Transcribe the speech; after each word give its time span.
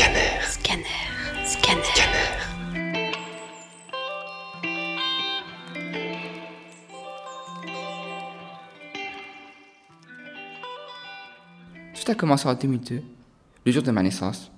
Scanner. 0.00 0.40
Scanner. 0.48 0.84
Scanner. 1.44 1.82
Scanner. 1.84 2.30
Tout 11.92 12.10
a 12.10 12.14
commencé 12.14 12.48
en 12.48 12.54
2002, 12.54 13.02
le 13.66 13.72
jour 13.72 13.82
de 13.82 13.90
ma 13.90 14.02
naissance, 14.02 14.50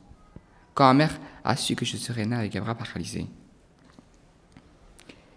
quand 0.74 0.84
ma 0.84 0.94
mère 0.94 1.18
a 1.42 1.56
su 1.56 1.74
que 1.74 1.84
je 1.84 1.96
serais 1.96 2.24
né 2.24 2.36
avec 2.36 2.54
un 2.54 2.60
bras 2.60 2.76
paralysé. 2.76 3.26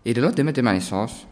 Et 0.05 0.13
le 0.13 0.21
lendemain 0.21 0.51
de 0.51 0.61
ma 0.61 0.73
naissance, 0.73 1.25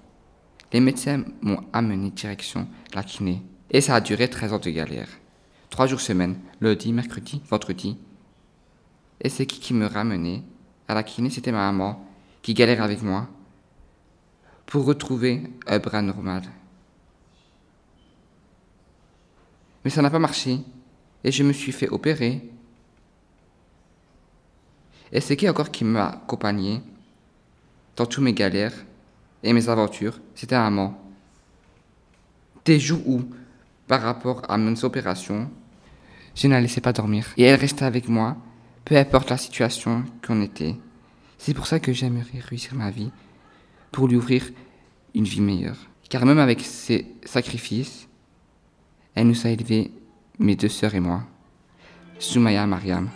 les 0.72 0.80
médecins 0.80 1.24
m'ont 1.44 1.64
amené 1.74 2.10
direction 2.10 2.68
la 2.96 3.04
kiné. 3.04 3.44
Et 3.70 3.82
ça 3.82 3.94
a 3.94 4.02
duré 4.02 4.28
13 4.28 4.54
ans 4.54 4.58
de 4.58 4.72
galère. 4.72 5.10
Trois 5.70 5.86
jours 5.86 6.02
semaine, 6.02 6.40
lundi, 6.60 6.92
mercredi, 6.92 7.40
vendredi. 7.48 8.00
Et 9.24 9.30
c'est 9.30 9.46
qui 9.46 9.60
qui 9.60 9.74
me 9.74 9.86
ramenait 9.86 10.44
à 10.88 10.94
la 10.94 11.04
kiné, 11.04 11.30
c'était 11.30 11.52
ma 11.52 11.72
maman, 11.72 12.06
qui 12.42 12.54
galère 12.54 12.84
avec 12.84 13.02
moi 13.02 13.28
pour 14.66 14.86
retrouver 14.86 15.44
un 15.66 15.80
bras 15.80 16.02
normal. 16.02 16.44
Mais 19.84 19.90
ça 19.90 20.02
n'a 20.02 20.10
pas 20.10 20.20
marché. 20.20 20.60
Et 21.24 21.32
je 21.32 21.44
me 21.44 21.54
suis 21.54 21.72
fait 21.72 21.90
opérer. 21.90 22.50
Et 25.12 25.22
c'est 25.22 25.38
qui 25.38 25.48
encore 25.48 25.72
qui 25.72 25.86
m'a 25.86 26.08
accompagné 26.08 26.82
dans 27.96 28.06
toutes 28.06 28.24
mes 28.24 28.34
galères 28.34 28.74
et 29.42 29.54
mes 29.54 29.70
aventures? 29.70 30.20
C'était 30.36 30.56
un 30.56 30.66
amant. 30.68 31.00
Des 32.66 32.80
jours 32.80 33.08
où, 33.08 33.22
par 33.88 34.02
rapport 34.02 34.42
à 34.50 34.58
mes 34.58 34.84
opérations, 34.84 35.50
je 36.36 36.48
ne 36.48 36.54
la 36.54 36.62
laissais 36.62 36.82
pas 36.82 36.94
dormir. 36.94 37.28
Et 37.38 37.44
elle 37.44 37.60
restait 37.60 37.86
avec 37.86 38.10
moi, 38.10 38.38
peu 38.86 38.98
importe 38.98 39.30
la 39.30 39.38
situation 39.38 40.04
qu'on 40.26 40.42
était. 40.42 40.76
C'est 41.38 41.54
pour 41.54 41.68
ça 41.68 41.80
que 41.80 41.94
j'aimerais 41.94 42.40
réussir 42.40 42.76
ma 42.76 42.92
vie, 42.92 43.12
pour 43.92 44.08
lui 44.08 44.16
ouvrir 44.16 44.50
une 45.14 45.26
vie 45.26 45.42
meilleure. 45.42 45.78
Car 46.10 46.26
même 46.26 46.40
avec 46.40 46.62
ses 46.62 47.06
sacrifices, 47.24 48.08
elle 49.16 49.28
nous 49.28 49.48
a 49.48 49.50
élevés, 49.50 49.92
mes 50.40 50.56
deux 50.56 50.70
sœurs 50.70 50.96
et 50.96 51.00
moi, 51.00 51.24
Soumaya 52.20 52.66
Mariam. 52.66 53.10